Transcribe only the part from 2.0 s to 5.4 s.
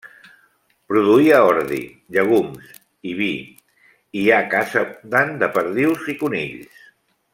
llegums i vi i hi ha caça abundant